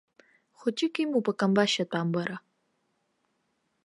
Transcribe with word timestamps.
Хәыҷык 0.59 0.95
имоуп 1.03 1.27
акамбашь 1.31 1.77
атәамбара. 1.83 2.37